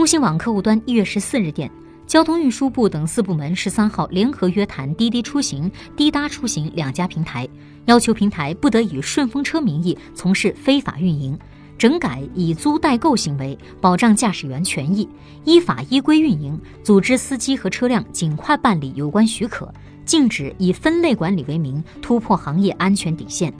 [0.00, 1.70] 中新网客户端一月十四日电
[2.06, 7.46] 交通运输部等四部门十三号联合约谈滴滴出行滴答出行两家平台
[7.84, 11.38] 要求平台不得以顺风车名义从事非法运营
[11.76, 15.06] 整改以租代购行为保障驾驶员权益
[15.44, 19.70] 依法依规运营组织司机和车辆尽快办理有关许可
[20.06, 23.52] 禁止以分类管理为名突破行业安全底线。